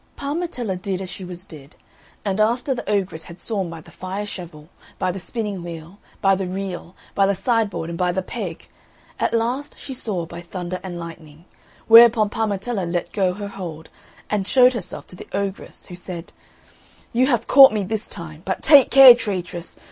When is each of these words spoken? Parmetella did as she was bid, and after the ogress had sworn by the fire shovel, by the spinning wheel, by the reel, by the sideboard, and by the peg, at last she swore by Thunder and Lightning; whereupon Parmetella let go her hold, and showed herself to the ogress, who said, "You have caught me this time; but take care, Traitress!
Parmetella 0.17 0.77
did 0.81 0.99
as 0.99 1.11
she 1.11 1.23
was 1.23 1.43
bid, 1.43 1.75
and 2.25 2.39
after 2.39 2.73
the 2.73 2.89
ogress 2.89 3.25
had 3.25 3.39
sworn 3.39 3.69
by 3.69 3.81
the 3.81 3.91
fire 3.91 4.25
shovel, 4.25 4.67
by 4.97 5.11
the 5.11 5.19
spinning 5.19 5.63
wheel, 5.63 5.99
by 6.21 6.33
the 6.33 6.47
reel, 6.47 6.95
by 7.13 7.27
the 7.27 7.35
sideboard, 7.35 7.87
and 7.87 7.99
by 7.99 8.11
the 8.11 8.23
peg, 8.23 8.67
at 9.19 9.31
last 9.31 9.75
she 9.77 9.93
swore 9.93 10.25
by 10.25 10.41
Thunder 10.41 10.79
and 10.81 10.97
Lightning; 10.99 11.45
whereupon 11.85 12.31
Parmetella 12.31 12.91
let 12.91 13.13
go 13.13 13.33
her 13.35 13.49
hold, 13.49 13.89
and 14.27 14.47
showed 14.47 14.73
herself 14.73 15.05
to 15.05 15.15
the 15.15 15.27
ogress, 15.33 15.85
who 15.85 15.95
said, 15.95 16.33
"You 17.13 17.27
have 17.27 17.45
caught 17.45 17.71
me 17.71 17.83
this 17.83 18.07
time; 18.07 18.41
but 18.43 18.63
take 18.63 18.89
care, 18.89 19.13
Traitress! 19.13 19.77